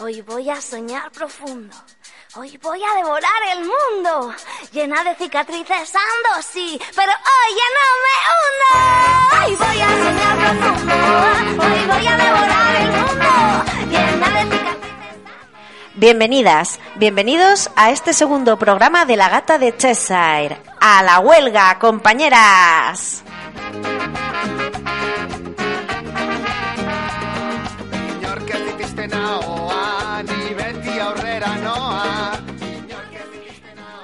[0.00, 1.76] Hoy voy a soñar profundo.
[2.36, 4.32] Hoy voy a devorar el mundo.
[4.70, 9.44] Llena de cicatrices ando, sí, pero hoy ya no me hundo.
[9.44, 11.64] Hoy voy a soñar profundo.
[11.64, 13.28] Hoy voy a devorar el mundo.
[13.90, 14.78] Llena de cicatrices
[15.96, 20.60] Bienvenidas, bienvenidos a este segundo programa de La Gata de Cheshire.
[20.80, 23.24] A la huelga, compañeras.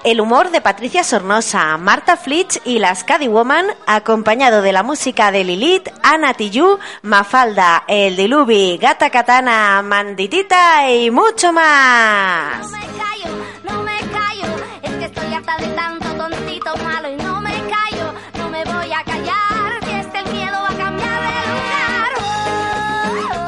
[0.04, 5.44] El humor de Patricia Sornosa, Marta Flitch y las Woman, acompañado de la música de
[5.44, 12.70] Lilith, Ana Tijoux, Mafalda, El Diluvi, Gata Katana, Manditita y mucho más.
[12.70, 13.30] No me callo,
[13.62, 14.44] no me callo.
[14.82, 18.12] Es que estoy harta de tanto tontito malo y no me callo.
[18.36, 19.80] No me voy a callar.
[19.80, 22.12] Que es que el miedo va a cambiar de lugar.
[22.20, 23.40] Oh, oh,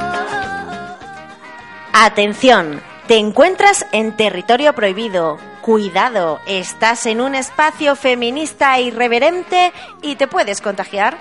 [0.72, 0.96] oh.
[1.92, 5.38] Atención, te encuentras en territorio prohibido.
[5.60, 9.72] Cuidado, estás en un espacio feminista irreverente
[10.02, 11.16] y te puedes contagiar.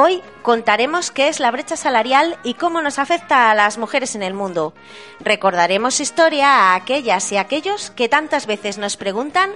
[0.00, 4.22] Hoy contaremos qué es la brecha salarial y cómo nos afecta a las mujeres en
[4.22, 4.72] el mundo.
[5.18, 9.50] Recordaremos historia a aquellas y aquellos que tantas veces nos preguntan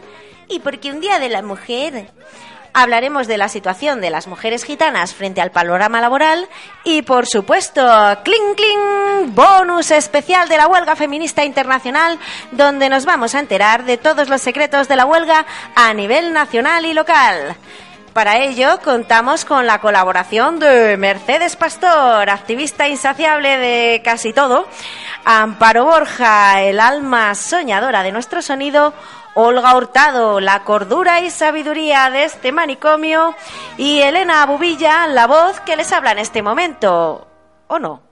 [0.48, 2.10] ¿y por qué un día de la mujer?
[2.75, 6.48] Hablaremos de la situación de las mujeres gitanas frente al panorama laboral
[6.82, 7.81] y, por supuesto,
[8.25, 12.19] cling cling, bonus especial de la huelga feminista internacional,
[12.50, 16.84] donde nos vamos a enterar de todos los secretos de la huelga a nivel nacional
[16.84, 17.56] y local.
[18.12, 24.67] Para ello contamos con la colaboración de Mercedes Pastor, activista insaciable de casi todo,
[25.25, 28.93] Amparo Borja, el alma soñadora de nuestro sonido,
[29.34, 33.34] Olga Hurtado, la cordura y sabiduría de este manicomio,
[33.78, 37.27] y Elena Bubilla, la voz que les habla en este momento.
[37.69, 38.12] ¿O no?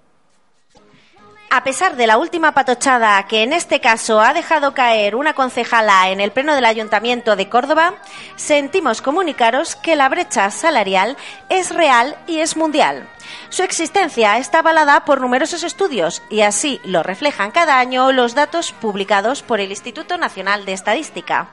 [1.52, 6.10] A pesar de la última patochada que en este caso ha dejado caer una concejala
[6.10, 7.96] en el pleno del Ayuntamiento de Córdoba,
[8.36, 11.16] sentimos comunicaros que la brecha salarial
[11.48, 13.08] es real y es mundial.
[13.48, 18.70] Su existencia está avalada por numerosos estudios y así lo reflejan cada año los datos
[18.70, 21.50] publicados por el Instituto Nacional de Estadística.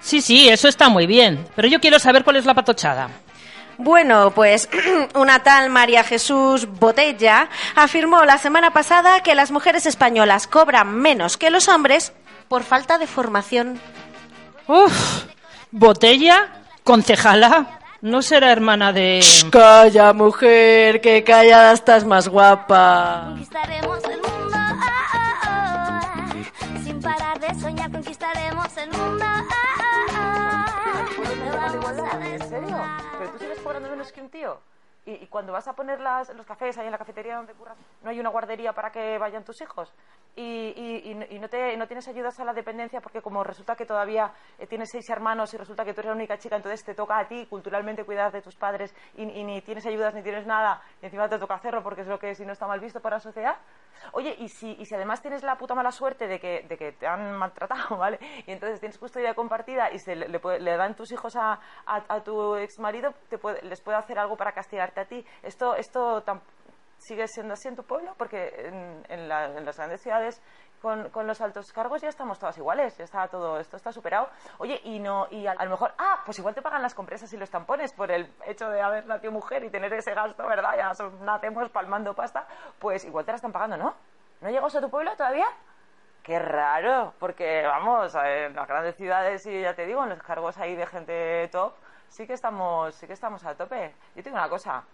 [0.00, 1.46] Sí, sí, eso está muy bien.
[1.54, 3.10] Pero yo quiero saber cuál es la patochada.
[3.82, 4.68] Bueno, pues
[5.14, 11.38] una tal María Jesús Botella afirmó la semana pasada que las mujeres españolas cobran menos
[11.38, 12.12] que los hombres
[12.48, 13.80] por falta de formación.
[14.66, 15.24] Uf,
[15.70, 19.24] botella, concejala, no será hermana de...
[19.50, 23.28] Calla, mujer, que callada estás más guapa.
[23.30, 24.52] Conquistaremos el mundo.
[24.52, 26.34] ah, ah, ah.
[26.84, 29.19] Sin parar de soñar, conquistaremos el mundo.
[34.00, 34.60] Menos que un tío?
[35.06, 38.10] ¿Y, cuando vas a poner las- los cafés ahí en la cafetería donde curras, no
[38.10, 39.92] hay una guardería para que vayan tus hijos?
[40.36, 40.42] ¿Y,
[40.76, 44.30] y- y no- te, no tienes ayudas a la dependencia porque como resulta que todavía
[44.58, 47.18] eh, tienes seis hermanos y resulta que tú eres la única chica, entonces te toca
[47.18, 51.06] a ti culturalmente cuidar de tus padres y ni tienes ayudas ni tienes nada y
[51.06, 53.20] encima te toca hacerlo porque es lo que si no está mal visto para la
[53.20, 53.56] sociedad?
[54.12, 56.92] Oye, y si, y si además tienes la puta mala suerte de que, de que
[56.92, 58.18] te han maltratado, ¿vale?
[58.46, 62.02] Y entonces tienes custodia compartida y se le, le le dan tus hijos a, a,
[62.08, 65.24] a tu ex marido, te puede- les puede hacer algo para castigarte a ti.
[65.42, 66.22] Esto, esto
[66.98, 70.40] sigue siendo así en tu pueblo, porque en, en la- en las grandes ciudades
[70.80, 74.28] con, con los altos cargos ya estamos todas iguales, ya está todo esto está superado.
[74.58, 77.32] Oye, y no y a, a lo mejor, ah, pues igual te pagan las compresas
[77.32, 80.76] y los tampones por el hecho de haber nacido mujer y tener ese gasto, ¿verdad?
[80.76, 82.46] Ya son- nacemos palmando pasta,
[82.78, 83.94] pues igual te la están pagando, ¿no?
[84.40, 85.46] ¿No llegó a tu pueblo todavía?
[86.22, 90.58] Qué raro, porque vamos, en las grandes ciudades y ya te digo, en los cargos
[90.58, 91.72] ahí de gente top,
[92.08, 93.94] sí que estamos, sí que estamos a tope.
[94.14, 94.84] Yo tengo una cosa,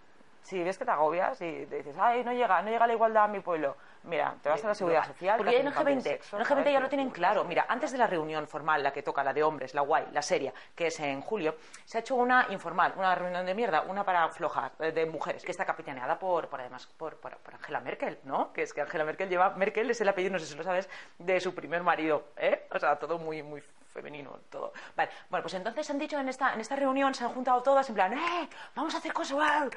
[0.41, 3.25] si ves que te agobias y te dices, ay, no llega, no llega la igualdad
[3.25, 3.75] a mi pueblo,
[4.07, 5.37] mira, te vas a la seguridad social.
[5.37, 6.65] Porque en el hacen cambio de G20, sexo, en el ¿sabes?
[6.65, 7.43] G20 ya lo tienen claro.
[7.43, 10.21] Mira, antes de la reunión formal, la que toca, la de hombres, la guay, la
[10.21, 11.55] seria, que es en julio,
[11.85, 15.43] se ha hecho una informal, una reunión de mierda, una para flojas, eh, de mujeres,
[15.43, 18.51] que está capitaneada por, por además, por, por, por Angela Merkel, ¿no?
[18.53, 20.89] Que es que Angela Merkel lleva, Merkel es el apellido, no sé si lo sabes,
[21.17, 22.67] de su primer marido, ¿eh?
[22.71, 24.73] O sea, todo muy, muy femenino, todo.
[24.95, 27.87] Vale, bueno, pues entonces han dicho en esta, en esta reunión, se han juntado todas
[27.89, 28.49] en plan, ¡eh!
[28.75, 29.69] Vamos a hacer cosas.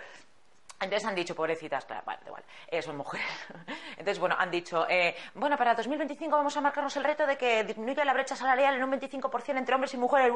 [0.81, 3.27] Entonces han dicho, pobrecitas, claro, vale, igual, eh, son mujeres.
[3.91, 7.65] Entonces, bueno, han dicho, eh, bueno, para 2025 vamos a marcarnos el reto de que
[7.65, 10.33] disminuya la brecha salarial en un 25% entre hombres y mujeres.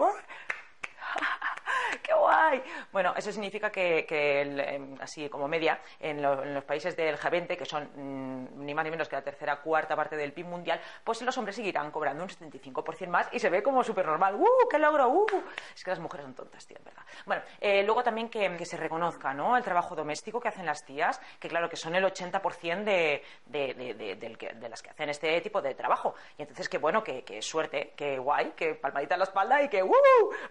[2.04, 2.62] ¡Qué guay!
[2.92, 6.94] Bueno, eso significa que, que el, em, así como media, en, lo- en los países
[6.94, 10.34] del G20, que son mm, ni más ni menos que la tercera cuarta parte del
[10.34, 14.04] PIB mundial, pues los hombres seguirán cobrando un 75% más y se ve como súper
[14.04, 14.34] normal.
[14.34, 15.08] ¡Uh, qué logro!
[15.08, 15.26] ¡Uh!
[15.74, 17.02] Es que las mujeres son tontas, tío, en verdad.
[17.24, 19.56] Bueno, eh, luego también que, que se reconozca, ¿no?
[19.56, 23.72] El trabajo doméstico que hacen las tías, que claro, que son el 80% de, de,
[23.74, 26.14] de, de- que- las que hacen este tipo de trabajo.
[26.36, 29.68] Y entonces, qué bueno, que, que suerte, que guay, que palmadita en la espalda y
[29.70, 29.94] que ¡uh!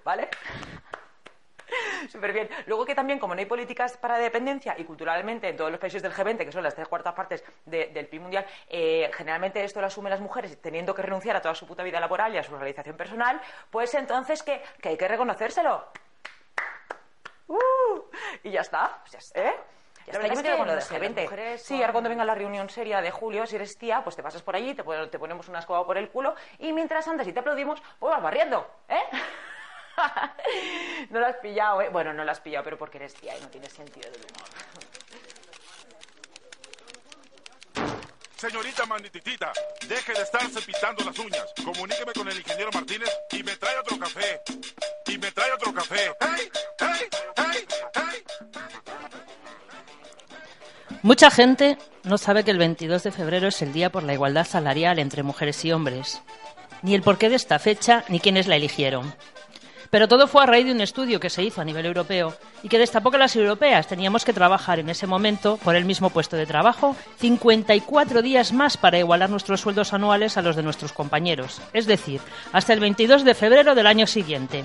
[0.03, 0.29] ¿Vale?
[2.09, 2.49] Súper bien.
[2.67, 6.01] Luego que también, como no hay políticas para dependencia y culturalmente en todos los países
[6.01, 9.79] del G20, que son las tres cuartas partes de- del PIB mundial, eh, generalmente esto
[9.81, 12.43] lo asumen las mujeres teniendo que renunciar a toda su puta vida laboral y a
[12.43, 15.85] su realización personal, pues entonces que, que hay que reconocérselo.
[17.47, 18.01] ¡Uh!
[18.43, 18.99] y ya está.
[19.01, 19.39] Pues ya está.
[19.41, 19.53] ¿Eh?
[20.05, 21.15] Ya está, yo me quedo que, con lo de sé, G20.
[21.15, 24.15] las mujeres Sí, ahora cuando venga la reunión seria de julio, si eres tía, pues
[24.17, 27.25] te pasas por allí, te, te ponemos una escoba por el culo y mientras andas
[27.27, 28.99] y te aplaudimos, pues vas barriendo, ¿eh?
[31.09, 31.89] no lo has pillado, ¿eh?
[31.89, 34.47] Bueno, no lo has pillado, pero porque eres tía y no tienes sentido del humor.
[38.35, 39.53] Señorita Manititita,
[39.87, 41.45] deje de estarse pintando las uñas.
[41.63, 44.41] Comuníqueme con el ingeniero Martínez y me trae otro café.
[45.07, 46.11] Y me trae otro café.
[46.19, 46.51] ¡Hey!
[46.77, 47.07] ¡Hey!
[47.37, 47.67] ¡Hey!
[47.93, 48.23] ¡Hey!
[51.03, 54.45] Mucha gente no sabe que el 22 de febrero es el Día por la Igualdad
[54.45, 56.21] Salarial entre mujeres y hombres.
[56.81, 59.15] Ni el porqué de esta fecha, ni quiénes la eligieron.
[59.93, 62.67] Pero todo fue a raíz de un estudio que se hizo a nivel europeo y
[62.67, 66.35] que destapó que las europeas teníamos que trabajar en ese momento por el mismo puesto
[66.35, 71.61] de trabajo 54 días más para igualar nuestros sueldos anuales a los de nuestros compañeros,
[71.73, 74.63] es decir, hasta el 22 de febrero del año siguiente.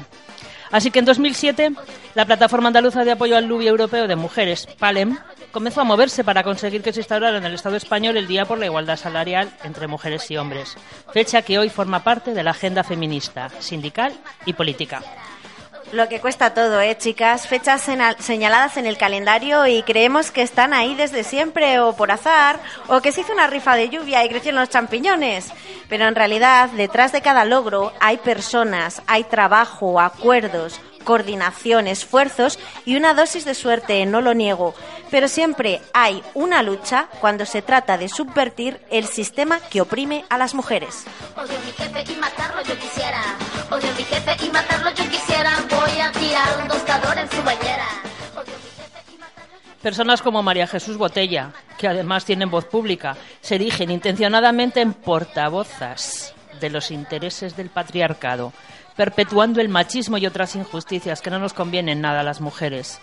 [0.71, 1.73] Así que en 2007,
[2.15, 5.19] la Plataforma Andaluza de Apoyo al Lobby Europeo de Mujeres, PALEM,
[5.53, 8.59] comenzó a moverse para conseguir que se instaurara en el Estado español el Día por
[8.59, 10.77] la Igualdad Salarial entre mujeres y hombres,
[11.13, 14.13] fecha que hoy forma parte de la agenda feminista, sindical
[14.47, 15.03] y política.
[15.93, 17.47] Lo que cuesta todo, ¿eh, chicas?
[17.47, 22.61] Fechas señaladas en el calendario y creemos que están ahí desde siempre o por azar
[22.89, 25.51] o que se hizo una rifa de lluvia y crecieron los champiñones.
[25.89, 30.79] Pero en realidad, detrás de cada logro hay personas, hay trabajo, acuerdos,
[31.09, 34.75] coordinación, esfuerzos y una dosis de suerte, no lo niego.
[35.11, 40.37] Pero siempre hay una lucha cuando se trata de subvertir el sistema que oprime a
[40.37, 41.07] las mujeres.
[41.35, 43.23] Odio a mi jefe y matarlo yo quisiera.
[43.71, 45.51] Odio a mi jefe y matarlo yo quisiera.
[45.71, 47.87] Voy a tirar un tostador en su bañera.
[48.35, 52.51] Odio a mi jefe y matarlo yo Personas como María Jesús Botella, que además tienen
[52.51, 58.53] voz pública, se erigen intencionadamente en portavozas de los intereses del patriarcado,
[58.99, 63.01] perpetuando el machismo y otras injusticias que no nos convienen nada a las mujeres.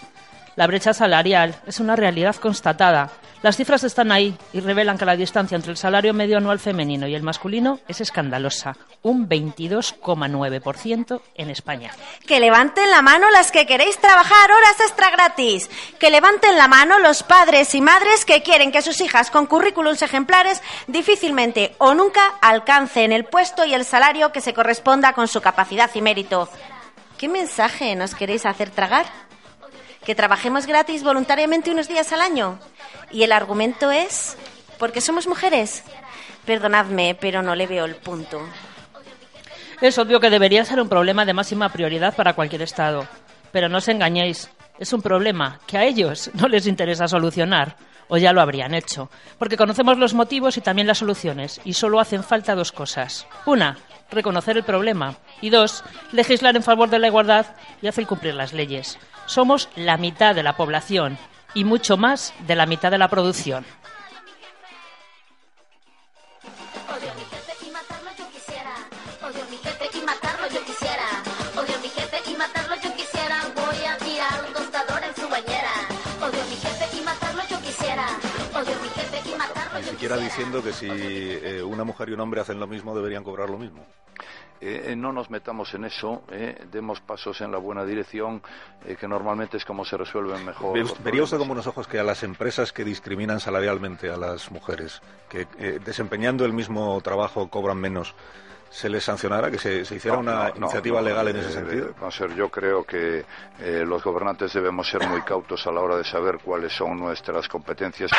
[0.56, 3.10] La brecha salarial es una realidad constatada.
[3.42, 7.08] Las cifras están ahí y revelan que la distancia entre el salario medio anual femenino
[7.08, 11.92] y el masculino es escandalosa, un 22,9% en España.
[12.26, 15.70] Que levanten la mano las que queréis trabajar horas extra gratis.
[16.00, 20.02] Que levanten la mano los padres y madres que quieren que sus hijas con currículums
[20.02, 25.42] ejemplares difícilmente o nunca alcancen el puesto y el salario que se corresponda con su
[25.42, 26.50] capacidad y mérito.
[27.18, 29.06] ¿Qué mensaje nos queréis hacer tragar?
[30.06, 32.60] ¿Que trabajemos gratis voluntariamente unos días al año?
[33.12, 34.38] Y el argumento es
[34.78, 35.84] porque somos mujeres.
[36.46, 38.40] Perdonadme, pero no le veo el punto.
[39.82, 43.08] Es obvio que debería ser un problema de máxima prioridad para cualquier Estado.
[43.52, 47.76] Pero no os engañéis, es un problema que a ellos no les interesa solucionar,
[48.08, 49.10] o ya lo habrían hecho,
[49.40, 53.26] porque conocemos los motivos y también las soluciones, y solo hacen falta dos cosas.
[53.46, 53.78] Una,
[54.12, 57.48] reconocer el problema, y dos, legislar en favor de la igualdad
[57.82, 59.00] y hacer cumplir las leyes.
[59.26, 61.18] Somos la mitad de la población
[61.54, 63.66] y mucho más de la mitad de la producción.
[77.66, 78.08] Quisiera.
[79.90, 83.50] siquiera diciendo que si eh, una mujer y un hombre hacen lo mismo deberían cobrar
[83.50, 83.86] lo mismo.
[84.68, 88.42] Eh, eh, no nos metamos en eso, eh, demos pasos en la buena dirección,
[88.84, 90.76] eh, que normalmente es como se resuelven mejor.
[91.04, 95.04] ¿Vería usted con buenos ojos que a las empresas que discriminan salarialmente a las mujeres,
[95.30, 98.16] que eh, desempeñando el mismo trabajo cobran menos,
[98.72, 101.52] se les sancionara, que se, se hiciera No, una no, iniciativa no, legal en ese
[101.52, 101.90] sentido?
[101.90, 103.24] eh, yo creo que
[103.60, 107.48] eh, los gobernantes debemos ser muy cautos a la hora de saber cuáles son nuestras
[107.48, 108.10] competencias.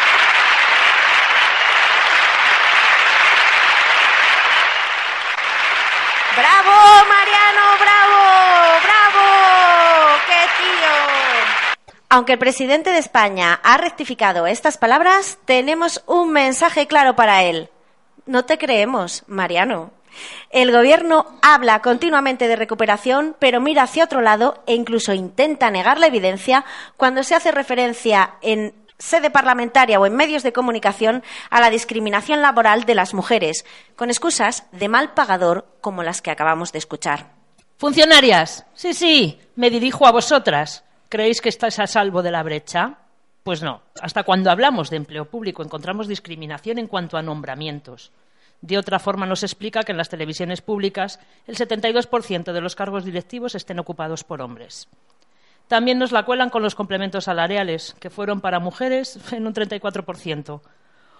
[6.36, 7.64] ¡Bravo, Mariano!
[7.80, 8.20] ¡Bravo!
[8.84, 9.24] ¡Bravo!
[10.26, 10.94] ¡Qué tío!
[12.16, 17.68] Aunque el presidente de España ha rectificado estas palabras, tenemos un mensaje claro para él.
[18.25, 19.90] No te creemos, Mariano.
[20.49, 26.00] El gobierno habla continuamente de recuperación, pero mira hacia otro lado e incluso intenta negar
[26.00, 26.64] la evidencia
[26.96, 32.40] cuando se hace referencia en sede parlamentaria o en medios de comunicación a la discriminación
[32.40, 37.26] laboral de las mujeres, con excusas de mal pagador como las que acabamos de escuchar.
[37.76, 40.85] Funcionarias, sí, sí, me dirijo a vosotras.
[41.08, 42.98] ¿Creéis que estáis a salvo de la brecha?
[43.44, 43.82] Pues no.
[44.00, 48.10] Hasta cuando hablamos de empleo público encontramos discriminación en cuanto a nombramientos.
[48.60, 53.04] De otra forma, nos explica que en las televisiones públicas el 72% de los cargos
[53.04, 54.88] directivos estén ocupados por hombres.
[55.68, 60.60] También nos la cuelan con los complementos salariales, que fueron para mujeres en un 34%,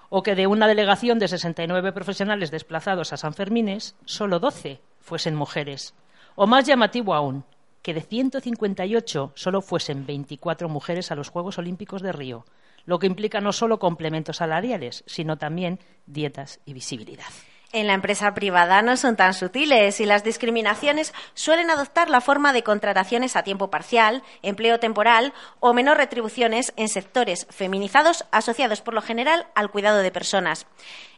[0.09, 5.37] o que de una delegación de 69 profesionales desplazados a San Fermines, solo 12 fuesen
[5.37, 5.95] mujeres.
[6.35, 7.45] O más llamativo aún,
[7.87, 12.45] que de 158 solo fuesen 24 mujeres a los Juegos Olímpicos de Río,
[12.85, 17.29] lo que implica no solo complementos salariales, sino también dietas y visibilidad.
[17.73, 22.53] En la empresa privada no son tan sutiles y las discriminaciones suelen adoptar la forma
[22.53, 28.95] de contrataciones a tiempo parcial, empleo temporal o menor retribuciones en sectores feminizados asociados por
[28.95, 30.67] lo general al cuidado de personas.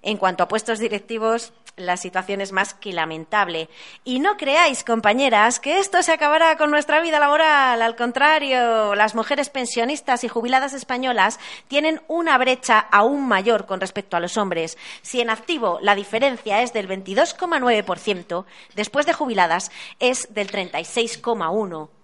[0.08, 3.68] En cuanto a puestos directivos, la situación es más que lamentable.
[4.04, 7.82] Y no creáis, compañeras, que esto se acabará con nuestra vida laboral.
[7.82, 11.38] Al contrario, las mujeres pensionistas y jubiladas españolas
[11.68, 14.78] tienen una brecha aún mayor con respecto a los hombres.
[15.02, 18.46] Si en activo la diferencia es del 22,9%,
[18.76, 21.97] después de jubiladas es del 36,1%.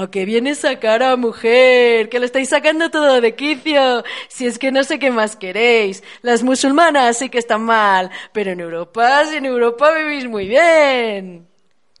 [0.00, 2.08] ¿A qué viene esa cara, mujer?
[2.08, 4.02] Que lo estáis sacando todo de quicio.
[4.28, 6.02] Si es que no sé qué más queréis.
[6.22, 11.46] Las musulmanas sí que están mal, pero en Europa, si en Europa vivís muy bien.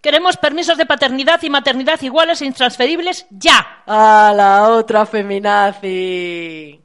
[0.00, 3.82] Queremos permisos de paternidad y maternidad iguales e intransferibles ya.
[3.86, 6.80] A la otra feminazi.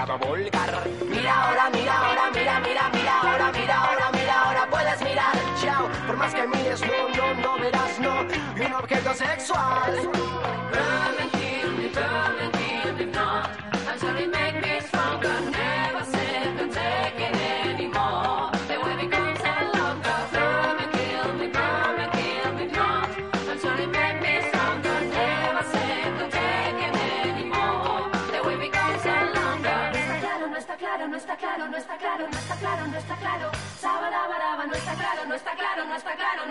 [0.00, 5.32] Mira ahora, mira ahora, mira, mira, mira ahora, mira ahora, mira ahora, puedes mirar.
[5.60, 10.10] Chao, por más que mires, no, no, no verás, no, un objeto sexual.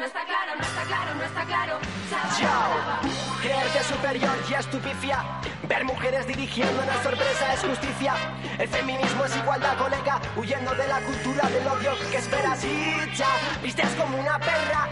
[0.09, 2.39] Está claro, no está claro, no está claro, no está claro.
[2.41, 3.01] Sabadabaraba.
[3.41, 5.23] Creerte superior y estupicia.
[5.67, 8.13] Ver mujeres dirigiendo una sorpresa es justicia.
[8.57, 10.19] El feminismo es igualdad, colega.
[10.35, 13.27] Huyendo de la cultura del odio que esperas y ya.
[13.61, 14.89] Vistes como una perra.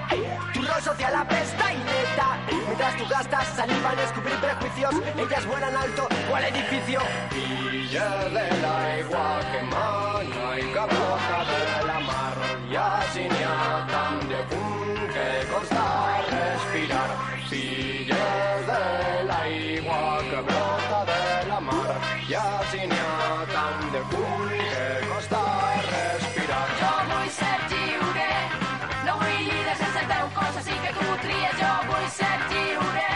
[0.53, 2.37] Tu rol social apesta y neta.
[2.67, 7.01] Mientras tú gastas saliva en descubrir prejuicios, ellas vuelan alto o al edificio.
[7.31, 12.37] Villas de la igual que mana y cabrota de la mar.
[12.69, 14.76] Y así ni a tan de
[15.57, 17.09] costa respirar.
[17.49, 21.95] Villas de la igual que brota de la mar.
[22.27, 25.41] Y así ni a tan de pun que costa
[25.91, 26.67] respirar.
[26.81, 28.31] Jo vull ser lliure,
[29.05, 31.55] no vull líders sense el teu cos, així que tu tries.
[31.61, 33.09] Jo vull ser lliure,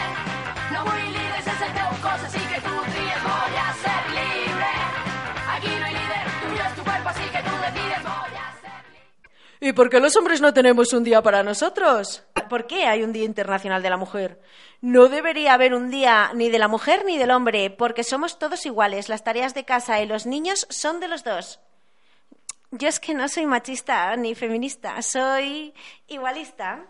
[0.72, 3.20] no vull líders sense el teu cos, així que tu tries.
[3.28, 4.72] Voy a ser libre,
[5.54, 8.02] aquí no hay líder, tuyo es tu cuerpo, así que tú decides.
[8.10, 8.80] Voy a ser
[9.60, 12.24] ¿Y por qué los hombres no tenemos un día para nosotros?
[12.52, 14.38] ¿Por qué hay un Día Internacional de la Mujer?
[14.82, 18.66] No debería haber un día ni de la mujer ni del hombre, porque somos todos
[18.66, 19.08] iguales.
[19.08, 21.60] Las tareas de casa y los niños son de los dos.
[22.70, 25.72] Yo es que no soy machista ni feminista, soy
[26.08, 26.84] igualista.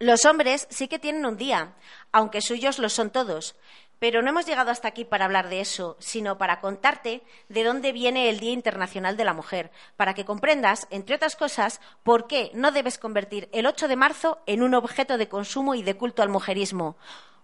[0.00, 1.76] Los hombres sí que tienen un día,
[2.10, 3.54] aunque suyos lo son todos.
[4.00, 7.92] Pero no hemos llegado hasta aquí para hablar de eso, sino para contarte de dónde
[7.92, 12.50] viene el Día Internacional de la Mujer, para que comprendas, entre otras cosas, por qué
[12.54, 16.22] no debes convertir el 8 de marzo en un objeto de consumo y de culto
[16.22, 16.96] al mujerismo.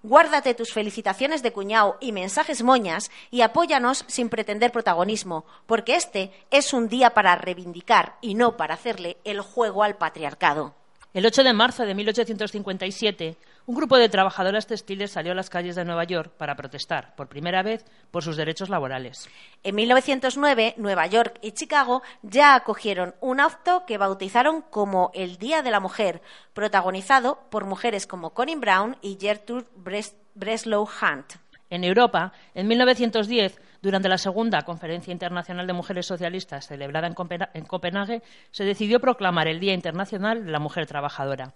[0.03, 6.33] Guárdate tus felicitaciones de cuñado y mensajes moñas y apóyanos sin pretender protagonismo, porque este
[6.51, 10.75] es un día para reivindicar y no para hacerle el juego al patriarcado.
[11.17, 15.75] El 8 de marzo de 1857, un grupo de trabajadoras textiles salió a las calles
[15.75, 19.27] de Nueva York para protestar, por primera vez, por sus derechos laborales.
[19.63, 25.63] En 1909, Nueva York y Chicago ya acogieron un acto que bautizaron como el Día
[25.63, 26.21] de la Mujer,
[26.53, 31.33] protagonizado por mujeres como Connie Brown y Gertrude Bres- Breslow Hunt.
[31.71, 38.23] En Europa, en 1910, durante la segunda Conferencia Internacional de Mujeres Socialistas celebrada en, Copenhague,
[38.51, 41.55] se decidió proclamar el Día Internacional de la Mujer Trabajadora.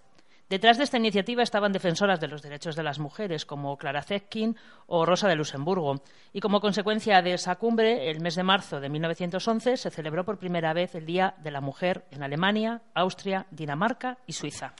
[0.49, 4.57] Detrás de esta iniciativa estaban defensoras de los derechos de las mujeres, como Clara Zetkin
[4.85, 6.01] o Rosa de Luxemburgo.
[6.33, 10.39] Y como consecuencia de esa cumbre, el mes de marzo de 1911 se celebró por
[10.39, 14.73] primera vez el Día de la Mujer en Alemania, Austria, Dinamarca y Suiza.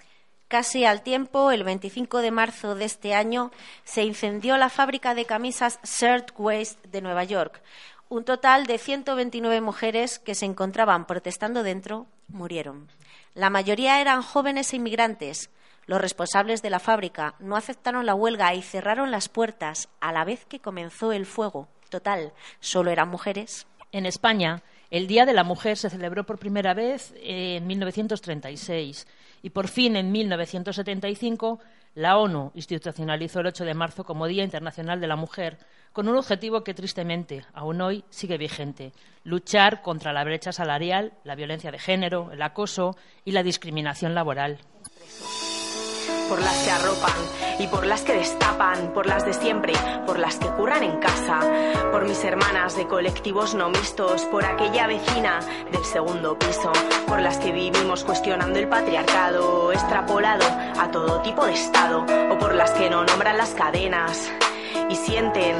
[0.51, 3.51] Casi al tiempo, el 25 de marzo de este año,
[3.85, 7.61] se incendió la fábrica de camisas Shirt Waist de Nueva York.
[8.09, 12.89] Un total de 129 mujeres que se encontraban protestando dentro murieron.
[13.33, 15.49] La mayoría eran jóvenes e inmigrantes.
[15.85, 20.25] Los responsables de la fábrica no aceptaron la huelga y cerraron las puertas a la
[20.25, 21.69] vez que comenzó el fuego.
[21.87, 23.67] Total, solo eran mujeres.
[23.93, 29.07] En España, el Día de la Mujer se celebró por primera vez en 1936
[29.41, 31.59] y por fin en 1975
[31.95, 35.57] la ONU institucionalizó el 8 de marzo como Día Internacional de la Mujer
[35.91, 41.35] con un objetivo que tristemente aún hoy sigue vigente, luchar contra la brecha salarial, la
[41.35, 44.59] violencia de género, el acoso y la discriminación laboral.
[46.31, 47.11] Por las que arropan
[47.59, 49.73] y por las que destapan, por las de siempre,
[50.05, 51.41] por las que curran en casa,
[51.91, 55.41] por mis hermanas de colectivos no mixtos, por aquella vecina
[55.73, 56.71] del segundo piso,
[57.05, 60.45] por las que vivimos cuestionando el patriarcado extrapolado
[60.79, 64.31] a todo tipo de estado, o por las que no nombran las cadenas
[64.89, 65.57] y sienten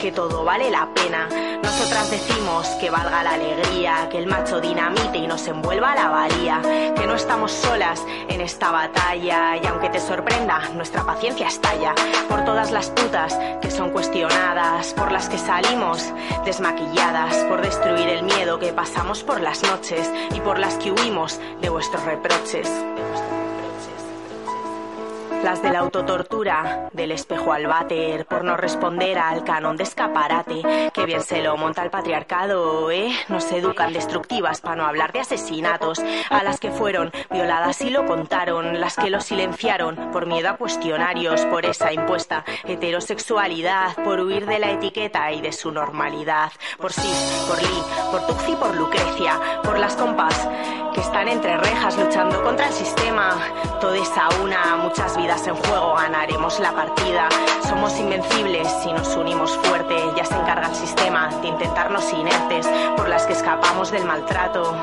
[0.00, 1.28] que todo vale la pena.
[1.62, 6.60] Nosotras decimos que valga la alegría, que el macho dinamite y nos envuelva la valía,
[6.96, 11.94] que no estamos solas en esta batalla y aunque te sorprenda, nuestra paciencia estalla
[12.28, 16.02] por todas las putas que son cuestionadas, por las que salimos
[16.46, 21.38] desmaquilladas, por destruir el miedo que pasamos por las noches y por las que huimos
[21.60, 22.70] de vuestros reproches.
[25.42, 30.90] Las de la autotortura, del espejo al váter, por no responder al canon de escaparate,
[30.92, 33.10] que bien se lo monta el patriarcado, ¿eh?
[33.28, 38.06] Nos educan destructivas para no hablar de asesinatos, a las que fueron violadas y lo
[38.06, 44.44] contaron, las que lo silenciaron por miedo a cuestionarios, por esa impuesta heterosexualidad, por huir
[44.44, 49.40] de la etiqueta y de su normalidad, por Sis, por Lee, por Tuxi, por Lucrecia,
[49.64, 50.48] por las compas
[50.94, 53.38] que están entre rejas luchando contra el sistema,
[53.80, 57.28] todes a una, muchas vidas en juego, ganaremos la partida.
[57.68, 59.94] Somos invencibles si nos unimos fuerte.
[60.16, 64.74] Ya se encarga el sistema de intentarnos inertes por las que escapamos del maltrato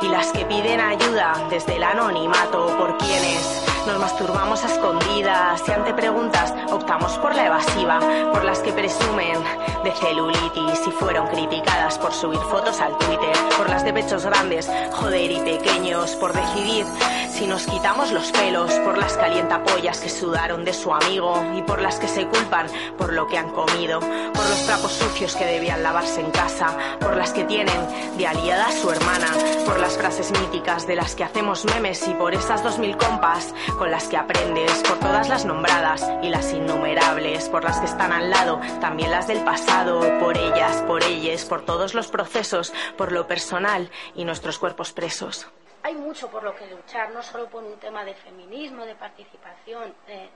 [0.00, 5.70] y las que piden ayuda desde el anonimato por quienes Nos masturbamos a escondidas y
[5.70, 7.98] ante preguntas optamos por la evasiva,
[8.32, 9.38] por las que presumen
[9.82, 14.70] de celulitis y fueron criticadas por subir fotos al Twitter, por las de pechos grandes,
[14.92, 16.86] joder y pequeños, por decidir
[17.30, 21.80] si nos quitamos los pelos, por las calientapollas que sudaron de su amigo y por
[21.80, 22.66] las que se culpan
[22.98, 27.16] por lo que han comido, por los trapos sucios que debían lavarse en casa, por
[27.16, 29.28] las que tienen de aliada a su hermana,
[29.64, 33.54] por las frases míticas de las que hacemos memes y por esas dos mil compas
[33.74, 38.12] con las que aprendes, por todas las nombradas y las innumerables, por las que están
[38.12, 43.12] al lado, también las del pasado, por ellas, por ellas, por todos los procesos, por
[43.12, 45.48] lo personal y nuestros cuerpos presos.
[45.82, 49.94] Hay mucho por lo que luchar, no solo por un tema de feminismo, de participación.
[50.06, 50.28] Eh,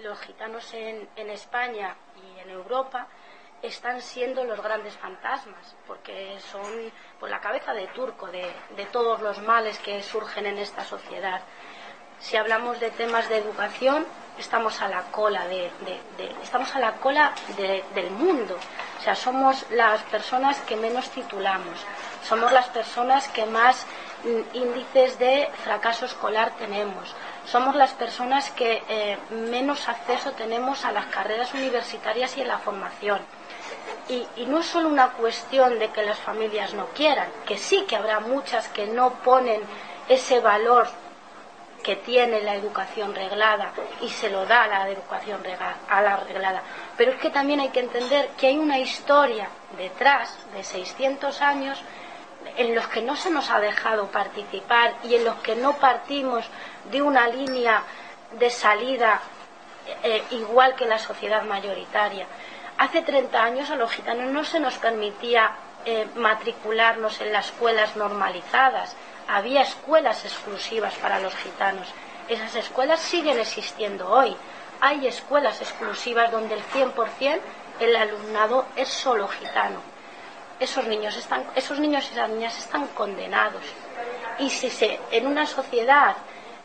[0.00, 3.06] los gitanos en, España y en Europa
[3.62, 9.40] están siendo los grandes fantasmas, porque son pues, la cabeza de turco de todos los
[9.42, 11.42] males que surgen en esta sociedad.
[12.20, 14.06] Si hablamos de temas de educación,
[14.38, 15.70] estamos a la cola de,
[16.42, 18.56] estamos a la cola de- del mundo.
[18.98, 21.78] O sea, somos las personas que menos titulamos,
[22.22, 23.86] somos las personas que más
[24.24, 27.14] mm, índices de fracaso escolar tenemos,
[27.46, 32.58] somos las personas que eh, menos acceso tenemos a las carreras universitarias y a la
[32.58, 33.20] formación.
[34.08, 37.84] Y, y no es solo una cuestión de que las familias no quieran, que sí
[37.88, 39.62] que habrá muchas que no ponen
[40.08, 40.86] ese valor
[41.82, 45.42] que tiene la educación reglada y se lo da la educación
[45.88, 46.62] a la reglada.
[46.96, 51.82] Pero es que también hay que entender que hay una historia detrás de 600 años
[52.56, 56.44] en los que no se nos ha dejado participar y en los que no partimos
[56.90, 57.82] de una línea
[58.32, 59.20] de salida
[60.02, 62.26] eh, igual que la sociedad mayoritaria.
[62.78, 65.52] Hace 30 años a los gitanos no se nos permitía
[65.84, 68.96] eh, matricularnos en las escuelas normalizadas.
[69.32, 71.86] Había escuelas exclusivas para los gitanos.
[72.28, 74.36] Esas escuelas siguen existiendo hoy.
[74.80, 77.40] Hay escuelas exclusivas donde el 100%
[77.78, 79.80] el alumnado es solo gitano.
[80.58, 83.62] Esos niños, están, esos niños y esas niñas están condenados.
[84.40, 86.16] Y si se, en una sociedad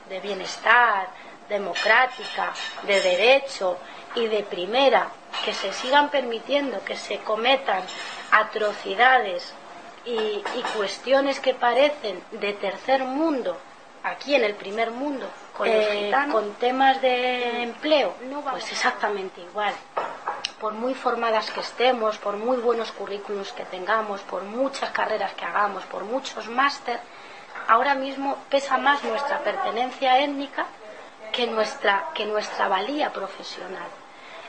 [0.09, 1.07] de bienestar,
[1.47, 2.51] democrática,
[2.81, 3.77] de derecho
[4.15, 5.09] y de primera,
[5.43, 7.83] que se sigan permitiendo que se cometan
[8.31, 9.53] atrocidades
[10.05, 13.57] y, y cuestiones que parecen de tercer mundo,
[14.03, 18.13] aquí en el primer mundo, con, Eh, con temas de empleo,
[18.51, 19.73] pues exactamente igual.
[20.59, 25.45] Por muy formadas que estemos, por muy buenos currículos que tengamos, por muchas carreras que
[25.45, 26.99] hagamos, por muchos máster,
[27.67, 30.65] ahora mismo pesa más nuestra pertenencia étnica
[31.31, 33.89] que nuestra, que nuestra valía profesional.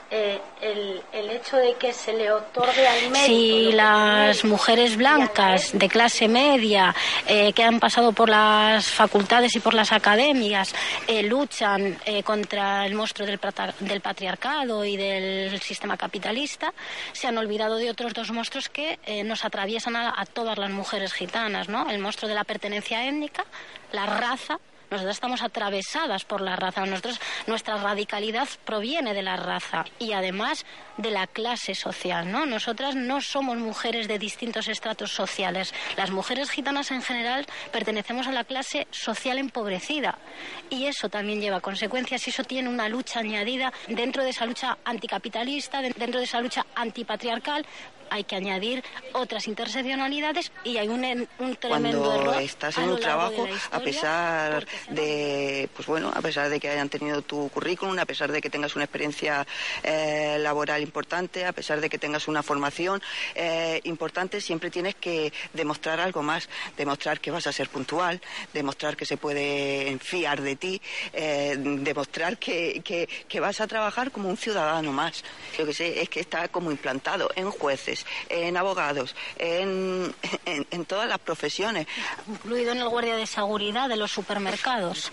[0.09, 5.77] Eh, el, el hecho de que se le otorgue al mérito Si las mujeres blancas
[5.77, 6.95] de clase media
[7.27, 10.73] eh, que han pasado por las facultades y por las academias
[11.09, 13.40] eh, luchan eh, contra el monstruo del,
[13.81, 16.73] del patriarcado y del sistema capitalista,
[17.12, 21.12] se han olvidado de otros dos monstruos que nos atraviesan a, a todas las mujeres
[21.12, 21.90] gitanas, ¿no?
[21.90, 23.45] El monstruo de la pertenencia étnica,
[23.90, 24.59] la raza.
[24.90, 26.87] Nosotras estamos atravesadas por la raza.
[26.87, 30.64] Nosotros, nuestra radicalidad proviene de la raza y además
[30.96, 32.31] de la clase social.
[32.31, 32.46] ¿no?
[32.46, 35.75] Nosotras no somos mujeres de distintos estratos sociales.
[35.96, 40.18] Las mujeres gitanas en general pertenecemos a la clase social empobrecida
[40.70, 44.79] y eso también lleva consecuencias y eso tiene una lucha añadida dentro de esa lucha
[44.85, 47.66] anticapitalista, de- dentro de esa lucha antipatriarcal.
[48.11, 51.05] Hay que añadir otras interseccionalidades y hay un,
[51.38, 56.12] un tremendo cuando error estás en lo un de trabajo a pesar de pues bueno
[56.14, 59.47] a pesar de que hayan tenido tu currículum a pesar de que tengas una experiencia
[59.83, 63.03] eh, laboral importante a pesar de que tengas una formación
[63.35, 68.21] eh, importante siempre tienes que demostrar algo más demostrar que vas a ser puntual
[68.53, 70.81] demostrar que se puede fiar de ti
[71.12, 75.23] eh, demostrar que, que- que vas a trabajar como un ciudadano más.
[75.59, 77.95] Yo que sé es que está como implantado en jueces
[78.28, 81.87] en abogados en, en- en todas las profesiones
[82.28, 85.11] incluido en el guardia de seguridad de los supermercados.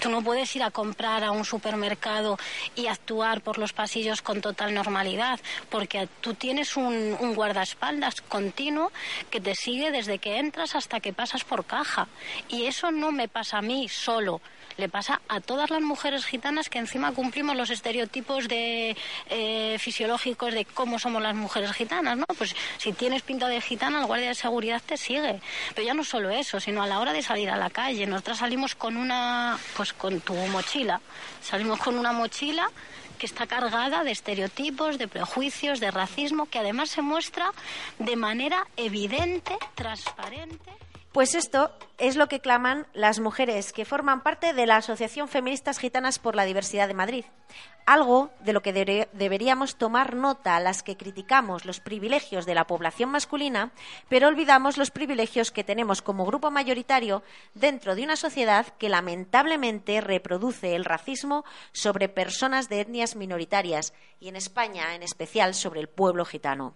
[0.00, 2.38] Tú no puedes ir a comprar a un supermercado
[2.76, 5.40] y actuar por los pasillos con total normalidad,
[5.70, 8.92] porque tú tienes un, un guardaespaldas continuo
[9.30, 12.08] que te sigue desde que entras hasta que pasas por caja.
[12.48, 14.40] Y eso no me pasa a mí solo.
[14.76, 18.96] Le pasa a todas las mujeres gitanas que encima cumplimos los estereotipos de,
[19.30, 22.26] eh, fisiológicos de cómo somos las mujeres gitanas, ¿no?
[22.36, 25.40] Pues si tienes pinta de gitana, el guardia de seguridad te sigue.
[25.74, 28.06] Pero ya no solo eso, sino a la hora de salir a la calle.
[28.06, 31.00] Nosotras salimos con una, pues con tu mochila.
[31.42, 32.70] Salimos con una mochila
[33.18, 37.50] que está cargada de estereotipos, de prejuicios, de racismo, que además se muestra
[37.98, 40.72] de manera evidente, transparente
[41.16, 45.78] Pues esto es lo que claman las mujeres que forman parte de la Asociación Feministas
[45.78, 47.24] Gitanas por la Diversidad de Madrid.
[47.86, 53.08] Algo de lo que deberíamos tomar nota las que criticamos los privilegios de la población
[53.08, 53.72] masculina,
[54.10, 57.22] pero olvidamos los privilegios que tenemos como grupo mayoritario
[57.54, 64.28] dentro de una sociedad que lamentablemente reproduce el racismo sobre personas de etnias minoritarias y
[64.28, 66.74] en España en especial sobre el pueblo gitano.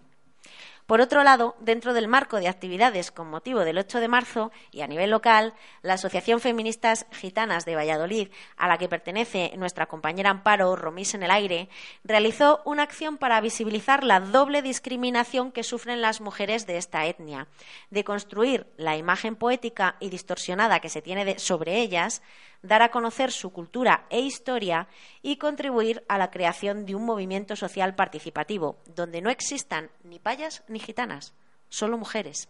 [0.85, 4.81] Por otro lado, dentro del marco de actividades con motivo del 8 de marzo y
[4.81, 10.29] a nivel local, la Asociación Feministas Gitanas de Valladolid, a la que pertenece nuestra compañera
[10.29, 11.69] Amparo Romís en el Aire,
[12.03, 17.47] realizó una acción para visibilizar la doble discriminación que sufren las mujeres de esta etnia,
[17.89, 22.21] de construir la imagen poética y distorsionada que se tiene sobre ellas,
[22.61, 24.87] dar a conocer su cultura e historia
[25.21, 30.63] y contribuir a la creación de un movimiento social participativo, donde no existan ni payas
[30.67, 31.33] ni gitanas,
[31.69, 32.49] solo mujeres.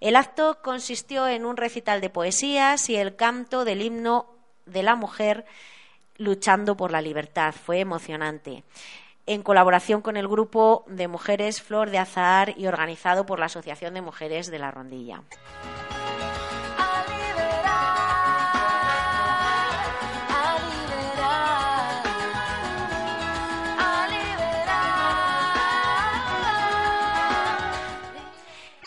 [0.00, 4.26] El acto consistió en un recital de poesías y el canto del himno
[4.64, 5.44] de la mujer
[6.16, 7.54] luchando por la libertad.
[7.54, 8.64] Fue emocionante.
[9.26, 13.94] En colaboración con el grupo de mujeres Flor de Azahar y organizado por la Asociación
[13.94, 15.22] de Mujeres de la Rondilla.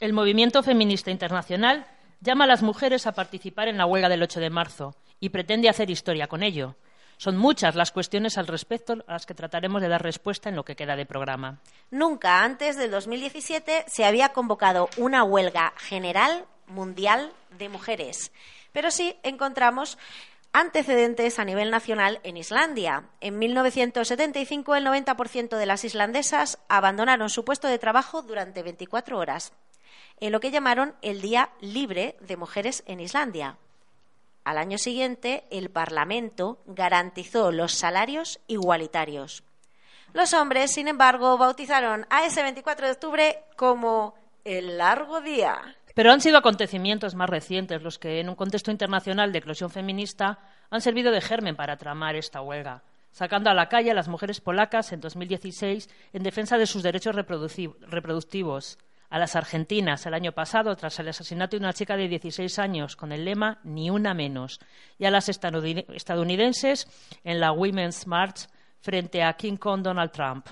[0.03, 1.85] El movimiento feminista internacional
[2.19, 5.69] llama a las mujeres a participar en la huelga del 8 de marzo y pretende
[5.69, 6.75] hacer historia con ello.
[7.15, 10.65] Son muchas las cuestiones al respecto a las que trataremos de dar respuesta en lo
[10.65, 11.61] que queda de programa.
[11.89, 18.33] Nunca antes del 2017 se había convocado una huelga general mundial de mujeres,
[18.73, 19.97] pero sí encontramos
[20.51, 23.05] antecedentes a nivel nacional en Islandia.
[23.21, 29.53] En 1975 el 90% de las islandesas abandonaron su puesto de trabajo durante 24 horas,
[30.19, 33.57] en lo que llamaron el Día Libre de Mujeres en Islandia.
[34.43, 39.43] Al año siguiente, el Parlamento garantizó los salarios igualitarios.
[40.13, 45.75] Los hombres, sin embargo, bautizaron a ese 24 de octubre como el largo día.
[45.95, 50.39] Pero han sido acontecimientos más recientes los que, en un contexto internacional de eclosión feminista,
[50.69, 54.41] han servido de germen para tramar esta huelga, sacando a la calle a las mujeres
[54.41, 58.77] polacas en 2016 en defensa de sus derechos reproductivos,
[59.13, 62.95] a las argentinas el año pasado tras el asesinato de una chica de 16 años
[62.95, 64.59] con el lema Ni una menos,
[64.97, 66.87] y a las estadouni- estadounidenses
[67.23, 68.47] en la Women's March
[68.81, 70.47] frente a King Kong Donald Trump.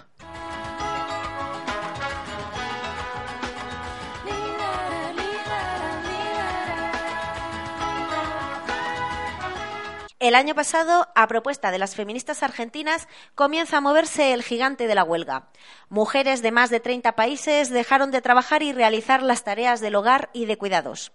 [10.22, 14.94] El año pasado, a propuesta de las feministas argentinas, comienza a moverse el gigante de
[14.94, 15.48] la huelga.
[15.90, 20.30] Mujeres de más de 30 países dejaron de trabajar y realizar las tareas del hogar
[20.32, 21.12] y de cuidados.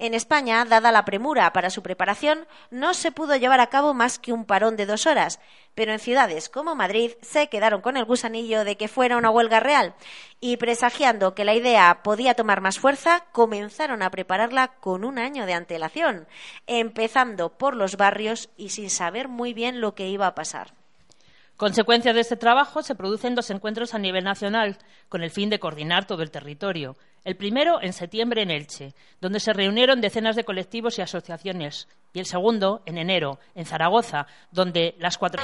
[0.00, 4.20] En España, dada la premura para su preparación, no se pudo llevar a cabo más
[4.20, 5.40] que un parón de dos horas,
[5.74, 9.58] pero en ciudades como Madrid se quedaron con el gusanillo de que fuera una huelga
[9.58, 9.94] real
[10.40, 15.46] y presagiando que la idea podía tomar más fuerza, comenzaron a prepararla con un año
[15.46, 16.28] de antelación,
[16.68, 20.74] empezando por los barrios y sin saber muy bien lo que iba a pasar.
[21.56, 25.58] Consecuencia de este trabajo, se producen dos encuentros a nivel nacional con el fin de
[25.58, 26.96] coordinar todo el territorio.
[27.24, 32.20] El primero en septiembre en Elche, donde se reunieron decenas de colectivos y asociaciones, y
[32.20, 35.42] el segundo en enero en Zaragoza, donde las cuatro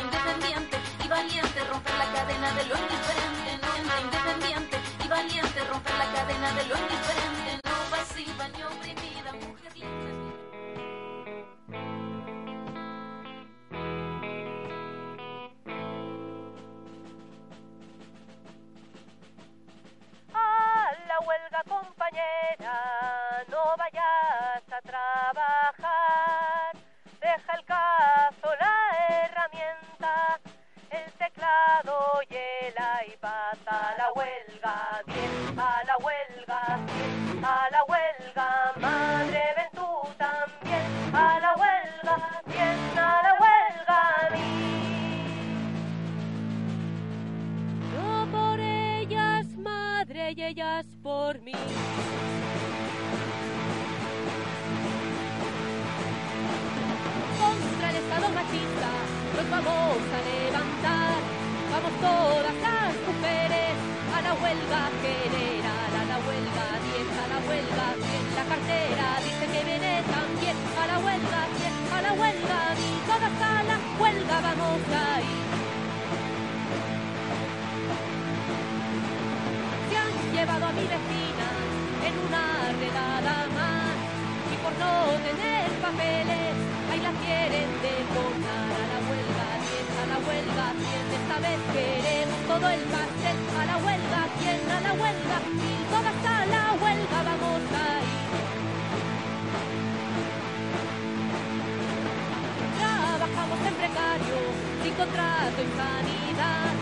[104.94, 106.72] sin contrato y sanidad,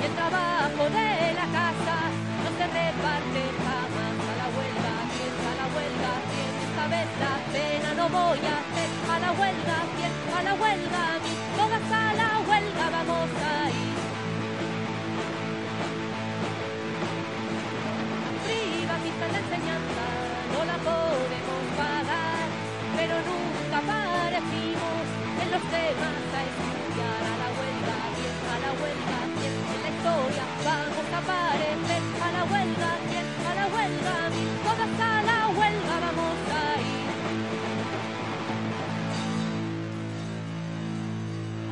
[0.00, 1.96] y el trabajo de la casa
[2.44, 4.16] no se reparte jamás.
[4.28, 8.54] A la huelga, quién a la huelga, quién esta vez la pena no voy a
[8.60, 13.70] hacer, a la huelga, quién a la huelga, mí, todas a la huelga vamos a
[13.70, 13.98] ir.
[18.44, 20.04] Privatizan la enseñanza,
[20.52, 22.46] no la podemos pagar,
[22.96, 25.04] pero nunca parecimos
[25.42, 26.77] en los temas a
[28.78, 33.28] bien a la huelga, bien en la historia vamos a aparecer a la huelga, bien
[33.46, 37.08] a la huelga, bien todas a la huelga vamos a ir.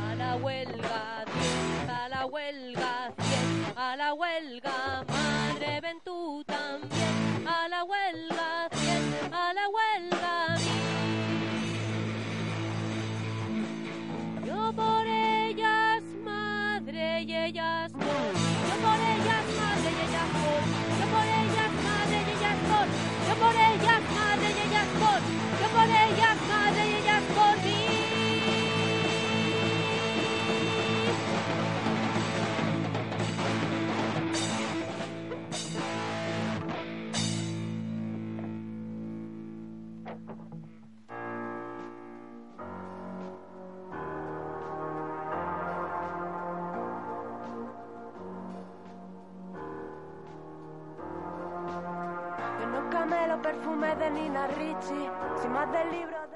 [0.03, 2.76] A la huelga, bien a la huelga,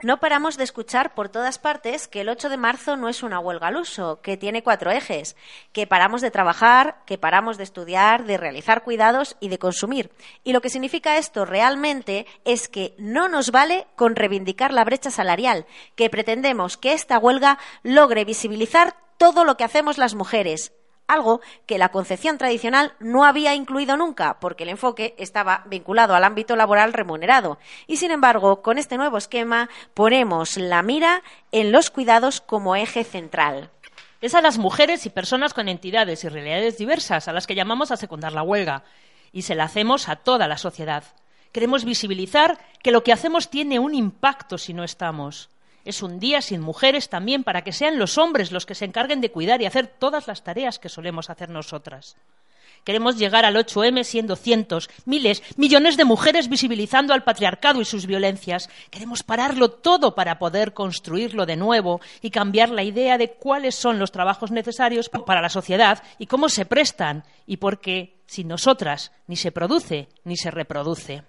[0.02, 3.38] No paramos de escuchar por todas partes que el 8 de marzo no es una
[3.38, 5.36] huelga al uso, que tiene cuatro ejes,
[5.72, 10.10] que paramos de trabajar, que paramos de estudiar, de realizar cuidados y de consumir.
[10.42, 15.10] Y lo que significa esto realmente es que no nos vale con reivindicar la brecha
[15.10, 20.72] salarial, que pretendemos que esta huelga logre visibilizar todo lo que hacemos las mujeres,
[21.12, 26.24] algo que la concepción tradicional no había incluido nunca, porque el enfoque estaba vinculado al
[26.24, 27.58] ámbito laboral remunerado.
[27.86, 33.04] Y sin embargo, con este nuevo esquema ponemos la mira en los cuidados como eje
[33.04, 33.70] central.
[34.20, 37.90] Es a las mujeres y personas con entidades y realidades diversas a las que llamamos
[37.90, 38.84] a secundar la huelga.
[39.32, 41.04] Y se la hacemos a toda la sociedad.
[41.52, 45.48] Queremos visibilizar que lo que hacemos tiene un impacto si no estamos.
[45.84, 49.20] Es un día sin mujeres también para que sean los hombres los que se encarguen
[49.20, 52.16] de cuidar y hacer todas las tareas que solemos hacer nosotras.
[52.84, 58.06] Queremos llegar al 8M siendo cientos, miles, millones de mujeres visibilizando al patriarcado y sus
[58.06, 58.70] violencias.
[58.90, 63.98] Queremos pararlo todo para poder construirlo de nuevo y cambiar la idea de cuáles son
[63.98, 69.12] los trabajos necesarios para la sociedad y cómo se prestan y por qué sin nosotras
[69.26, 71.22] ni se produce ni se reproduce.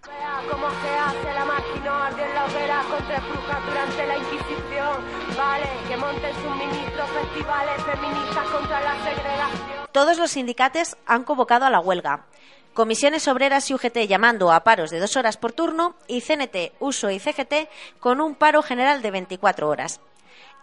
[7.32, 9.88] Festivales feministas contra la segregación.
[9.92, 12.26] Todos los sindicatos han convocado a la huelga.
[12.74, 17.10] Comisiones Obreras y UGT llamando a paros de dos horas por turno y CNT, USO
[17.10, 20.00] y CGT con un paro general de 24 horas.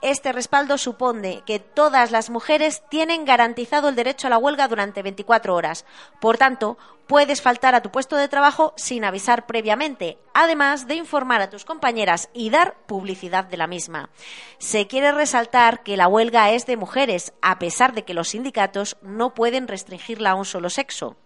[0.01, 5.03] Este respaldo supone que todas las mujeres tienen garantizado el derecho a la huelga durante
[5.03, 5.85] 24 horas.
[6.21, 11.41] Por tanto, puedes faltar a tu puesto de trabajo sin avisar previamente, además de informar
[11.41, 14.11] a tus compañeras y dar publicidad de la misma.
[14.59, 18.99] Se quiere resaltar que la huelga es de mujeres, a pesar de que los sindicatos
[19.03, 21.17] no pueden restringirla a un solo sexo.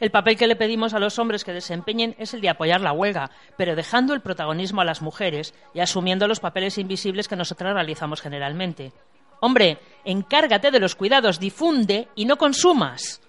[0.00, 2.92] El papel que le pedimos a los hombres que desempeñen es el de apoyar la
[2.92, 7.74] huelga, pero dejando el protagonismo a las mujeres y asumiendo los papeles invisibles que nosotras
[7.74, 8.92] realizamos generalmente.
[9.40, 13.20] Hombre, encárgate de los cuidados, difunde y no consumas.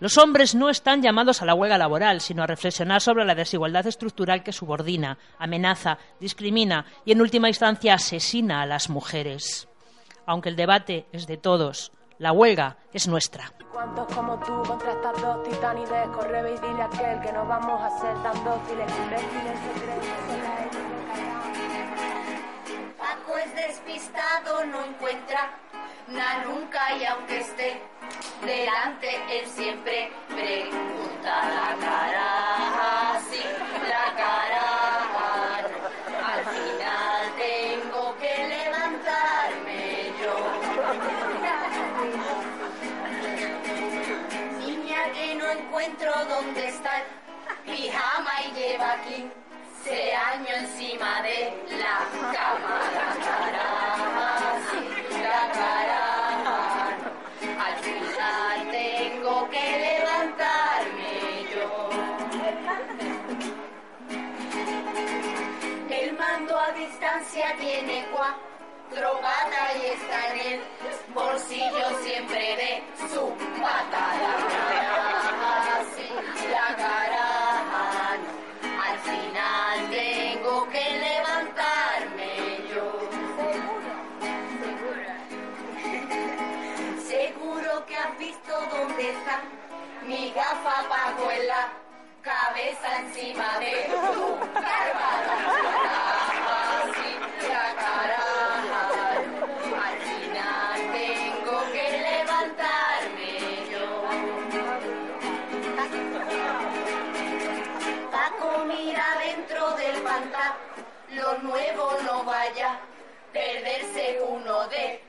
[0.00, 3.86] Los hombres no están llamados a la huelga laboral, sino a reflexionar sobre la desigualdad
[3.86, 9.66] estructural que subordina, amenaza, discrimina y, en última instancia, asesina a las mujeres.
[10.26, 13.52] Aunque el debate es de todos, la huelga es nuestra.
[13.72, 16.08] ¿Cuántos como tú contra estas dos titanides?
[16.08, 18.92] Corre y dile a aquel que no vamos a ser tan dóciles.
[19.04, 19.58] Imbéciles
[22.98, 25.50] Paco es despistado, no encuentra
[26.08, 27.82] nada nunca y aunque esté
[28.44, 32.27] delante, él siempre pregunta la cara,
[48.78, 48.96] lleva
[49.84, 51.98] se año encima de la
[52.32, 52.80] cama.
[52.94, 53.66] La cara,
[55.22, 56.02] la cara.
[57.66, 61.12] Al final tengo que levantarme
[61.54, 61.90] yo.
[65.90, 70.60] El mando a distancia tiene cuatro patas y está en el
[71.14, 74.97] bolsillo siempre de su patada.
[91.18, 91.72] Gafa Paco en la
[92.22, 95.36] cabeza encima de tu bárbara.
[96.78, 97.10] Así
[97.48, 98.24] la cara.
[99.86, 103.30] Al final tengo que levantarme
[103.70, 103.88] yo.
[108.10, 110.56] Paco mira dentro del pantalón,
[111.10, 112.80] lo nuevo no vaya
[113.32, 115.07] perderse uno de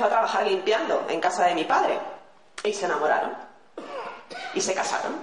[0.00, 1.98] empezó a trabajar limpiando en casa de mi padre.
[2.64, 3.36] Y se enamoraron.
[4.54, 5.14] Y se casaron.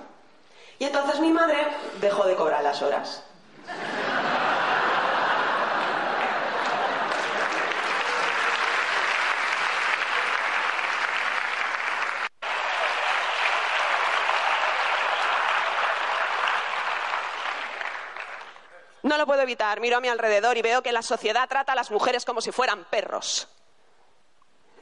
[0.77, 1.67] Y entonces mi madre
[1.99, 3.23] dejó de cobrar las horas.
[19.01, 19.79] No lo puedo evitar.
[19.79, 22.51] Miro a mi alrededor y veo que la sociedad trata a las mujeres como si
[22.51, 23.47] fueran perros.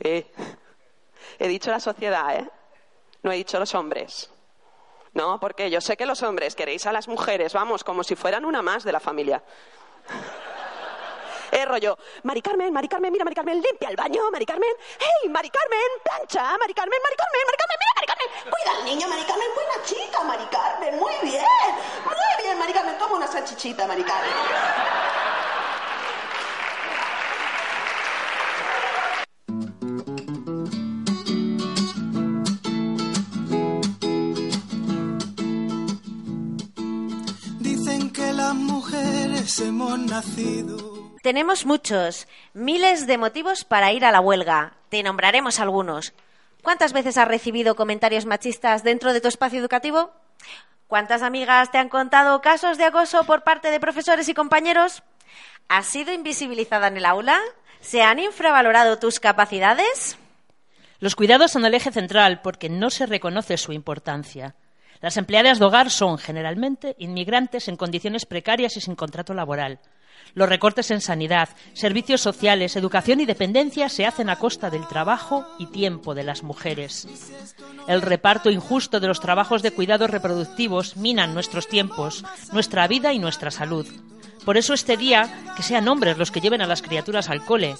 [0.06, 0.24] Sí.
[1.40, 2.48] He dicho la sociedad, ¿eh?
[3.24, 4.30] No he dicho los hombres.
[5.14, 8.46] No, porque yo sé que los hombres queréis a las mujeres, vamos, como si fueran
[8.46, 9.42] una más de la familia.
[11.52, 14.70] Eh, rollo, Mari Carmen, Mari Carmen, mira, Mari Carmen, limpia el baño, Mari Carmen.
[15.00, 18.52] ¡Hey, Mari Carmen, plancha, Mari Carmen, Mari Carmen, Mari Carmen, mira, Mari Carmen!
[18.52, 21.46] Cuida al niño, Mari Carmen, buena chica, Mari Carmen, muy bien.
[22.04, 25.05] Muy bien, Mari Carmen, toma una salchichita, Mari Carmen.
[39.56, 41.12] Mujeres hemos nacido.
[41.22, 44.74] Tenemos muchos, miles de motivos para ir a la huelga.
[44.90, 46.14] Te nombraremos algunos.
[46.62, 50.12] ¿Cuántas veces has recibido comentarios machistas dentro de tu espacio educativo?
[50.88, 55.04] ¿Cuántas amigas te han contado casos de acoso por parte de profesores y compañeros?
[55.68, 57.40] ¿Has sido invisibilizada en el aula?
[57.82, 60.18] ¿Se han infravalorado tus capacidades?
[61.00, 64.56] Los cuidados son el eje central porque no se reconoce su importancia.
[65.02, 69.80] Las empleadas de hogar son generalmente inmigrantes en condiciones precarias y sin contrato laboral.
[70.34, 75.46] Los recortes en sanidad, servicios sociales, educación y dependencia se hacen a costa del trabajo
[75.60, 77.08] y tiempo de las mujeres.
[77.88, 83.20] El reparto injusto de los trabajos de cuidados reproductivos minan nuestros tiempos, nuestra vida y
[83.20, 83.88] nuestra salud.
[84.44, 87.76] Por eso este día, que sean hombres los que lleven a las criaturas al cole.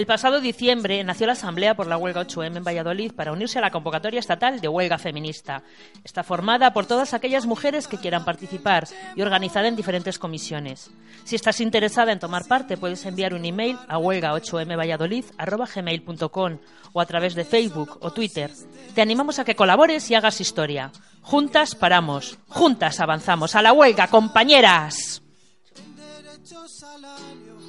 [0.00, 3.60] El pasado diciembre nació la Asamblea por la Huelga 8M en Valladolid para unirse a
[3.60, 5.62] la convocatoria estatal de huelga feminista.
[6.02, 10.90] Está formada por todas aquellas mujeres que quieran participar y organizada en diferentes comisiones.
[11.24, 16.58] Si estás interesada en tomar parte, puedes enviar un email a huelga8mvalladolid.gmail.com
[16.94, 18.50] o a través de Facebook o Twitter.
[18.94, 20.92] Te animamos a que colabores y hagas historia.
[21.20, 23.54] Juntas paramos, juntas avanzamos.
[23.54, 25.20] ¡A la huelga, compañeras!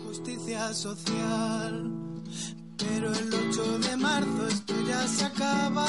[0.07, 2.00] Justicia social.
[2.88, 5.88] Pero el 8 de marzo esto ya se acaba.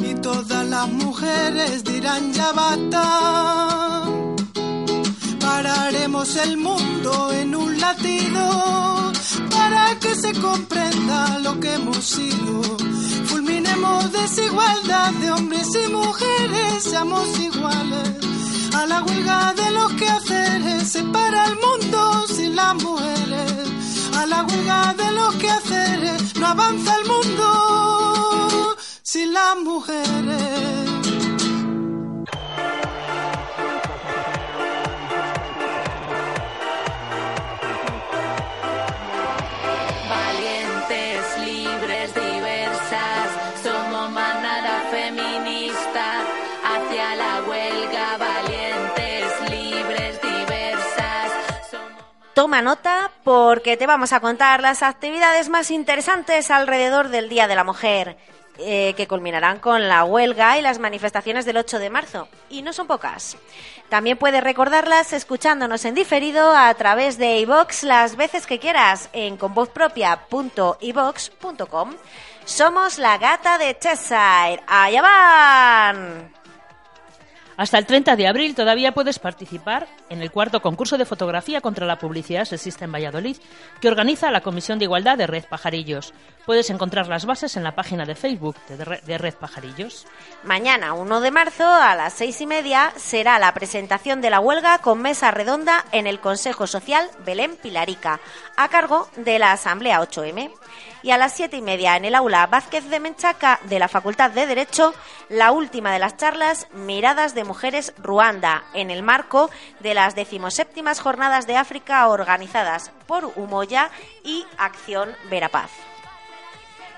[0.00, 4.04] Y todas las mujeres dirán ya basta.
[5.40, 9.12] Pararemos el mundo en un latido
[9.50, 12.62] para que se comprenda lo que hemos sido.
[13.26, 18.10] Fulminemos desigualdad de hombres y mujeres, seamos iguales.
[18.74, 23.79] A la huelga de los quehaceres se para el mundo sin las mujeres.
[24.20, 30.89] A la huelga de los quehaceres no avanza el mundo sin las mujeres.
[52.40, 57.54] Toma nota porque te vamos a contar las actividades más interesantes alrededor del Día de
[57.54, 58.16] la Mujer,
[58.56, 62.28] eh, que culminarán con la huelga y las manifestaciones del 8 de marzo.
[62.48, 63.36] Y no son pocas.
[63.90, 69.36] También puedes recordarlas escuchándonos en diferido a través de iVox las veces que quieras en
[69.36, 71.94] convozpropia.ivox.com.
[72.46, 74.62] Somos la gata de Cheshire.
[74.66, 76.39] ¡Allá van!
[77.60, 81.84] Hasta el 30 de abril todavía puedes participar en el cuarto concurso de fotografía contra
[81.84, 83.36] la publicidad sexista en Valladolid
[83.82, 86.14] que organiza la Comisión de Igualdad de Red Pajarillos.
[86.46, 90.06] Puedes encontrar las bases en la página de Facebook de Re- de Red Pajarillos.
[90.42, 94.78] Mañana, 1 de marzo, a las seis y media, será la presentación de la huelga
[94.78, 98.20] con mesa redonda en el Consejo Social Belén Pilarica,
[98.56, 100.50] a cargo de la Asamblea 8M.
[101.02, 104.30] Y a las siete y media, en el aula Vázquez de Menchaca de la Facultad
[104.30, 104.94] de Derecho,
[105.30, 111.00] la última de las charlas Miradas de Mujeres Ruanda, en el marco de las decimoséptimas
[111.00, 113.90] Jornadas de África organizadas por Umoya
[114.24, 115.70] y Acción Verapaz.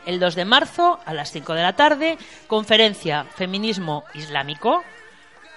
[0.04, 4.82] El 2 de marzo, a las 5 de la tarde, conferencia Feminismo Islámico,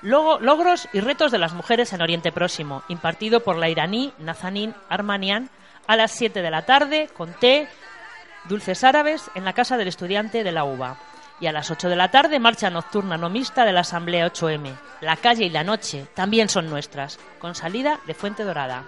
[0.04, 5.50] logros y retos de las mujeres en Oriente Próximo, impartido por la iraní Nazanin Armanian,
[5.88, 7.68] a las 7 de la tarde, con té,
[8.48, 10.98] dulces árabes, en la casa del estudiante de la UBA.
[11.40, 14.74] Y a las 8 de la tarde, marcha nocturna no mixta de la Asamblea 8M.
[15.02, 18.86] La calle y la noche también son nuestras, con salida de Fuente Dorada.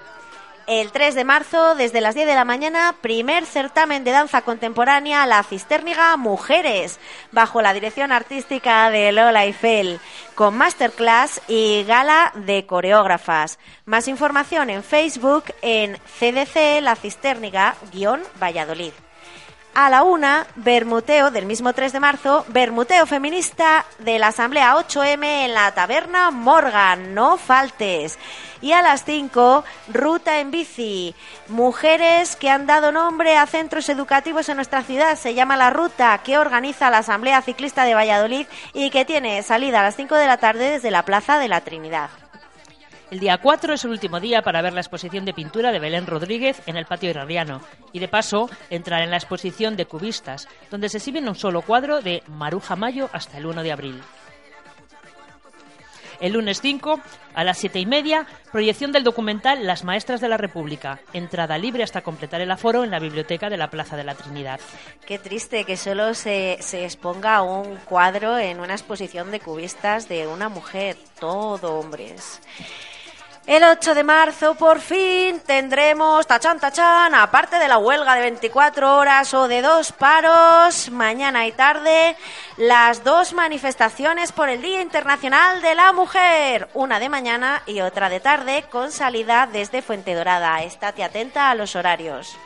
[0.68, 5.26] El 3 de marzo, desde las 10 de la mañana, primer certamen de danza contemporánea
[5.26, 7.00] La Cistérniga Mujeres,
[7.32, 10.02] bajo la dirección artística de Lola Eiffel,
[10.36, 13.60] con masterclass y gala de coreógrafas.
[13.86, 18.92] Más información en Facebook en CDC La Cistérniga-Valladolid.
[19.80, 25.46] A la una, Bermuteo del mismo 3 de marzo, Bermuteo feminista de la Asamblea 8M
[25.46, 28.18] en la Taberna Morgan, no faltes.
[28.60, 29.64] Y a las 5,
[29.94, 31.14] Ruta en Bici,
[31.48, 35.16] mujeres que han dado nombre a centros educativos en nuestra ciudad.
[35.16, 39.82] Se llama La Ruta, que organiza la Asamblea Ciclista de Valladolid y que tiene salida
[39.82, 42.10] a las 5 de la tarde desde la Plaza de la Trinidad.
[43.10, 46.08] El día 4 es el último día para ver la exposición de pintura de Belén
[46.08, 47.62] Rodríguez en el patio irradiano
[47.94, 52.02] y de paso entrar en la exposición de cubistas, donde se exhiben un solo cuadro
[52.02, 54.02] de Maruja Mayo hasta el 1 de abril.
[56.20, 57.00] El lunes 5,
[57.36, 61.84] a las 7 y media, proyección del documental Las Maestras de la República, entrada libre
[61.84, 64.60] hasta completar el aforo en la biblioteca de la Plaza de la Trinidad.
[65.06, 70.28] Qué triste que solo se, se exponga un cuadro en una exposición de cubistas de
[70.28, 72.42] una mujer, todo hombres.
[73.48, 78.98] El 8 de marzo, por fin, tendremos, tachan, tachan, aparte de la huelga de 24
[78.98, 82.18] horas o de dos paros, mañana y tarde,
[82.58, 88.10] las dos manifestaciones por el Día Internacional de la Mujer, una de mañana y otra
[88.10, 90.62] de tarde, con salida desde Fuente Dorada.
[90.64, 92.38] Estate atenta a los horarios.